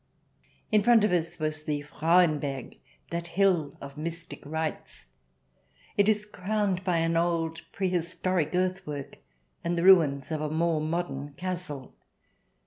In 0.71 0.81
front 0.81 1.03
of 1.03 1.11
us 1.11 1.37
was 1.37 1.61
the 1.65 1.81
Frauenberg, 1.81 2.79
that 3.11 3.27
hill 3.37 3.77
of 3.79 3.99
mystic 3.99 4.41
rites. 4.47 5.05
It 5.95 6.09
is 6.09 6.25
crowned 6.25 6.83
by 6.83 6.97
an 6.97 7.15
old 7.15 7.61
prehistoric 7.71 8.55
earthwork 8.55 9.19
and 9.63 9.77
the 9.77 9.83
ruins 9.83 10.31
of 10.31 10.41
a 10.41 10.49
more 10.49 10.81
modern 10.81 11.33
castle. 11.33 11.93